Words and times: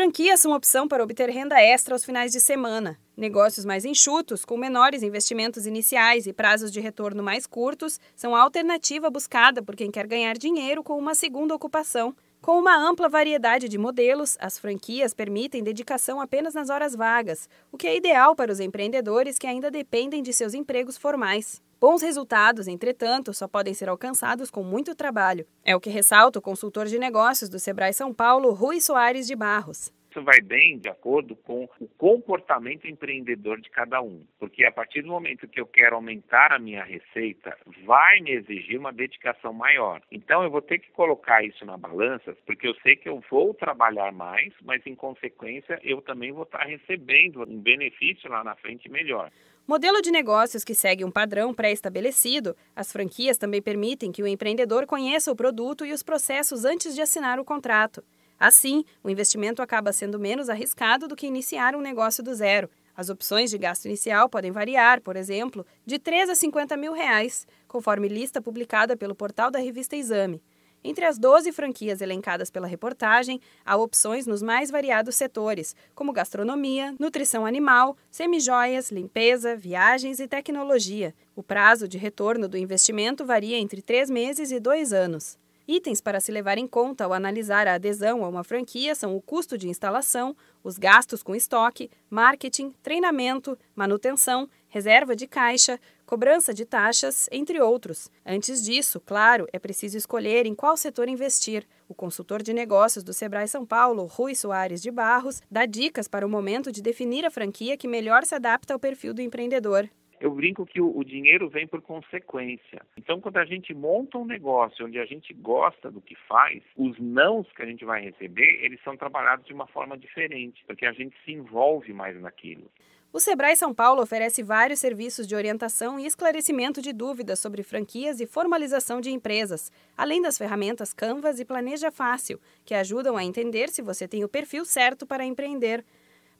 Franquias 0.00 0.40
são 0.40 0.52
opção 0.52 0.88
para 0.88 1.04
obter 1.04 1.28
renda 1.28 1.60
extra 1.60 1.94
aos 1.94 2.06
finais 2.06 2.32
de 2.32 2.40
semana. 2.40 2.98
Negócios 3.14 3.66
mais 3.66 3.84
enxutos, 3.84 4.46
com 4.46 4.56
menores 4.56 5.02
investimentos 5.02 5.66
iniciais 5.66 6.26
e 6.26 6.32
prazos 6.32 6.72
de 6.72 6.80
retorno 6.80 7.22
mais 7.22 7.46
curtos, 7.46 8.00
são 8.16 8.34
a 8.34 8.40
alternativa 8.40 9.10
buscada 9.10 9.62
por 9.62 9.76
quem 9.76 9.90
quer 9.90 10.06
ganhar 10.06 10.38
dinheiro 10.38 10.82
com 10.82 10.96
uma 10.96 11.14
segunda 11.14 11.54
ocupação. 11.54 12.16
Com 12.42 12.58
uma 12.58 12.74
ampla 12.74 13.06
variedade 13.06 13.68
de 13.68 13.76
modelos, 13.76 14.38
as 14.40 14.58
franquias 14.58 15.12
permitem 15.12 15.62
dedicação 15.62 16.22
apenas 16.22 16.54
nas 16.54 16.70
horas 16.70 16.94
vagas, 16.94 17.46
o 17.70 17.76
que 17.76 17.86
é 17.86 17.94
ideal 17.94 18.34
para 18.34 18.50
os 18.50 18.60
empreendedores 18.60 19.38
que 19.38 19.46
ainda 19.46 19.70
dependem 19.70 20.22
de 20.22 20.32
seus 20.32 20.54
empregos 20.54 20.96
formais. 20.96 21.60
Bons 21.78 22.00
resultados, 22.00 22.66
entretanto, 22.66 23.34
só 23.34 23.46
podem 23.46 23.74
ser 23.74 23.90
alcançados 23.90 24.50
com 24.50 24.62
muito 24.62 24.94
trabalho. 24.94 25.46
É 25.62 25.76
o 25.76 25.80
que 25.80 25.90
ressalta 25.90 26.38
o 26.38 26.42
consultor 26.42 26.86
de 26.86 26.98
negócios 26.98 27.50
do 27.50 27.58
Sebrae 27.58 27.92
São 27.92 28.12
Paulo, 28.12 28.54
Rui 28.54 28.80
Soares 28.80 29.26
de 29.26 29.36
Barros. 29.36 29.92
Isso 30.10 30.24
vai 30.24 30.40
bem 30.40 30.76
de 30.76 30.88
acordo 30.88 31.36
com 31.36 31.68
o 31.78 31.86
comportamento 31.96 32.88
empreendedor 32.88 33.60
de 33.60 33.70
cada 33.70 34.02
um, 34.02 34.24
porque 34.40 34.64
a 34.64 34.72
partir 34.72 35.02
do 35.02 35.08
momento 35.08 35.46
que 35.46 35.60
eu 35.60 35.66
quero 35.66 35.94
aumentar 35.94 36.52
a 36.52 36.58
minha 36.58 36.82
receita, 36.82 37.56
vai 37.84 38.20
me 38.20 38.32
exigir 38.32 38.76
uma 38.76 38.92
dedicação 38.92 39.52
maior. 39.52 40.02
Então 40.10 40.42
eu 40.42 40.50
vou 40.50 40.60
ter 40.60 40.80
que 40.80 40.90
colocar 40.90 41.44
isso 41.44 41.64
na 41.64 41.76
balança, 41.76 42.36
porque 42.44 42.66
eu 42.66 42.74
sei 42.82 42.96
que 42.96 43.08
eu 43.08 43.22
vou 43.30 43.54
trabalhar 43.54 44.10
mais, 44.10 44.52
mas 44.62 44.84
em 44.84 44.96
consequência 44.96 45.78
eu 45.84 46.02
também 46.02 46.32
vou 46.32 46.42
estar 46.42 46.64
recebendo 46.64 47.48
um 47.48 47.60
benefício 47.60 48.28
lá 48.28 48.42
na 48.42 48.56
frente 48.56 48.90
melhor. 48.90 49.30
Modelo 49.64 50.02
de 50.02 50.10
negócios 50.10 50.64
que 50.64 50.74
segue 50.74 51.04
um 51.04 51.10
padrão 51.12 51.54
pré-estabelecido, 51.54 52.56
as 52.74 52.90
franquias 52.90 53.38
também 53.38 53.62
permitem 53.62 54.10
que 54.10 54.24
o 54.24 54.26
empreendedor 54.26 54.86
conheça 54.86 55.30
o 55.30 55.36
produto 55.36 55.86
e 55.86 55.92
os 55.92 56.02
processos 56.02 56.64
antes 56.64 56.96
de 56.96 57.00
assinar 57.00 57.38
o 57.38 57.44
contrato. 57.44 58.02
Assim, 58.40 58.86
o 59.04 59.10
investimento 59.10 59.60
acaba 59.60 59.92
sendo 59.92 60.18
menos 60.18 60.48
arriscado 60.48 61.06
do 61.06 61.14
que 61.14 61.26
iniciar 61.26 61.76
um 61.76 61.80
negócio 61.82 62.24
do 62.24 62.34
zero. 62.34 62.70
As 62.96 63.10
opções 63.10 63.50
de 63.50 63.58
gasto 63.58 63.84
inicial 63.84 64.30
podem 64.30 64.50
variar, 64.50 65.02
por 65.02 65.14
exemplo, 65.14 65.66
de 65.84 65.98
3 65.98 66.30
a 66.30 66.34
50 66.34 66.74
mil 66.78 66.94
reais, 66.94 67.46
conforme 67.68 68.08
lista 68.08 68.40
publicada 68.40 68.96
pelo 68.96 69.14
portal 69.14 69.50
da 69.50 69.58
revista 69.58 69.94
Exame. 69.94 70.42
Entre 70.82 71.04
as 71.04 71.18
12 71.18 71.52
franquias 71.52 72.00
elencadas 72.00 72.50
pela 72.50 72.66
reportagem, 72.66 73.38
há 73.62 73.76
opções 73.76 74.26
nos 74.26 74.40
mais 74.40 74.70
variados 74.70 75.14
setores, 75.16 75.76
como 75.94 76.10
gastronomia, 76.10 76.94
nutrição 76.98 77.44
animal, 77.44 77.94
semijoias, 78.10 78.90
limpeza, 78.90 79.54
viagens 79.54 80.18
e 80.18 80.26
tecnologia. 80.26 81.14
O 81.36 81.42
prazo 81.42 81.86
de 81.86 81.98
retorno 81.98 82.48
do 82.48 82.56
investimento 82.56 83.26
varia 83.26 83.58
entre 83.58 83.82
três 83.82 84.08
meses 84.08 84.50
e 84.50 84.58
dois 84.58 84.94
anos. 84.94 85.38
Itens 85.70 86.00
para 86.00 86.18
se 86.18 86.32
levar 86.32 86.58
em 86.58 86.66
conta 86.66 87.04
ao 87.04 87.12
analisar 87.12 87.68
a 87.68 87.74
adesão 87.74 88.24
a 88.24 88.28
uma 88.28 88.42
franquia 88.42 88.92
são 88.92 89.14
o 89.14 89.22
custo 89.22 89.56
de 89.56 89.68
instalação, 89.68 90.36
os 90.64 90.76
gastos 90.76 91.22
com 91.22 91.32
estoque, 91.32 91.88
marketing, 92.10 92.74
treinamento, 92.82 93.56
manutenção, 93.72 94.50
reserva 94.68 95.14
de 95.14 95.28
caixa, 95.28 95.78
cobrança 96.04 96.52
de 96.52 96.64
taxas, 96.64 97.28
entre 97.30 97.60
outros. 97.60 98.10
Antes 98.26 98.64
disso, 98.64 98.98
claro, 98.98 99.46
é 99.52 99.60
preciso 99.60 99.96
escolher 99.96 100.44
em 100.44 100.56
qual 100.56 100.76
setor 100.76 101.08
investir. 101.08 101.64
O 101.88 101.94
consultor 101.94 102.42
de 102.42 102.52
negócios 102.52 103.04
do 103.04 103.12
Sebrae 103.12 103.46
São 103.46 103.64
Paulo, 103.64 104.06
Rui 104.06 104.34
Soares 104.34 104.82
de 104.82 104.90
Barros, 104.90 105.40
dá 105.48 105.66
dicas 105.66 106.08
para 106.08 106.26
o 106.26 106.28
momento 106.28 106.72
de 106.72 106.82
definir 106.82 107.24
a 107.24 107.30
franquia 107.30 107.76
que 107.76 107.86
melhor 107.86 108.24
se 108.24 108.34
adapta 108.34 108.74
ao 108.74 108.80
perfil 108.80 109.14
do 109.14 109.22
empreendedor 109.22 109.88
eu 110.20 110.30
brinco 110.30 110.66
que 110.66 110.80
o, 110.80 110.96
o, 110.96 111.02
dinheiro 111.02 111.48
vem 111.48 111.66
por 111.66 111.80
consequência. 111.80 112.82
Então, 112.96 113.20
quando 113.20 113.38
a 113.38 113.44
gente 113.44 113.72
monta 113.72 114.18
um 114.18 114.26
negócio 114.26 114.84
onde 114.84 114.98
a 114.98 115.06
gente 115.06 115.32
gosta 115.32 115.90
do 115.90 116.00
que 116.00 116.14
faz, 116.28 116.62
os 116.76 116.98
nãos 116.98 117.50
que 117.52 117.62
a 117.62 117.66
gente 117.66 117.84
vai 117.84 118.02
receber, 118.02 118.62
eles 118.62 118.80
são 118.84 118.96
trabalhados 118.96 119.46
de 119.46 119.52
uma 119.54 119.66
forma 119.66 119.96
diferente, 119.96 120.62
porque 120.66 120.84
a 120.84 120.92
gente 120.92 121.16
se 121.24 121.32
envolve 121.32 121.92
mais 121.92 122.20
naquilo. 122.20 122.70
O 123.12 123.18
Sebrae 123.18 123.56
São 123.56 123.74
Paulo 123.74 124.02
oferece 124.02 124.40
vários 124.40 124.78
serviços 124.78 125.26
de 125.26 125.34
orientação 125.34 125.98
e 125.98 126.06
esclarecimento 126.06 126.80
de 126.80 126.92
dúvidas 126.92 127.40
sobre 127.40 127.64
franquias 127.64 128.20
e 128.20 128.26
formalização 128.26 129.00
de 129.00 129.10
empresas, 129.10 129.72
além 129.96 130.22
das 130.22 130.38
ferramentas 130.38 130.92
Canvas 130.92 131.40
e 131.40 131.44
Planeja 131.44 131.90
Fácil, 131.90 132.38
que 132.64 132.72
ajudam 132.72 133.16
a 133.16 133.24
entender 133.24 133.68
se 133.68 133.82
você 133.82 134.06
tem 134.06 134.22
o 134.22 134.28
perfil 134.28 134.64
certo 134.64 135.04
para 135.04 135.24
empreender. 135.24 135.84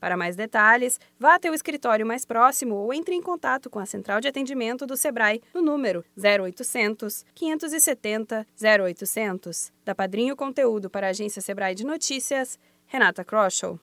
Para 0.00 0.16
mais 0.16 0.36
detalhes, 0.36 1.00
vá 1.18 1.34
até 1.34 1.50
o 1.50 1.54
escritório 1.54 2.06
mais 2.06 2.24
próximo 2.24 2.76
ou 2.76 2.94
entre 2.94 3.14
em 3.14 3.20
contato 3.20 3.68
com 3.68 3.80
a 3.80 3.86
central 3.86 4.20
de 4.20 4.28
atendimento 4.28 4.86
do 4.86 4.96
Sebrae 4.96 5.42
no 5.52 5.60
número 5.60 6.04
0800 6.16 7.24
570 7.34 8.46
0800. 8.62 9.72
Da 9.84 9.94
Padrinho 9.94 10.36
Conteúdo 10.36 10.88
para 10.88 11.08
a 11.08 11.10
agência 11.10 11.42
Sebrae 11.42 11.74
de 11.74 11.84
Notícias, 11.84 12.58
Renata 12.86 13.24
Kroschel. 13.24 13.76